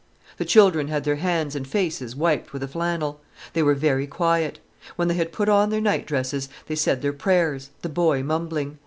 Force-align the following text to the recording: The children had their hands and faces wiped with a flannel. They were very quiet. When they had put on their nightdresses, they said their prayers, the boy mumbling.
The 0.37 0.45
children 0.45 0.87
had 0.87 1.03
their 1.03 1.17
hands 1.17 1.55
and 1.55 1.67
faces 1.67 2.15
wiped 2.15 2.53
with 2.53 2.63
a 2.63 2.67
flannel. 2.67 3.21
They 3.53 3.61
were 3.61 3.75
very 3.75 4.07
quiet. 4.07 4.57
When 4.95 5.07
they 5.09 5.13
had 5.13 5.31
put 5.31 5.47
on 5.47 5.69
their 5.69 5.79
nightdresses, 5.79 6.49
they 6.65 6.73
said 6.75 7.03
their 7.03 7.13
prayers, 7.13 7.69
the 7.83 7.89
boy 7.89 8.23
mumbling. 8.23 8.79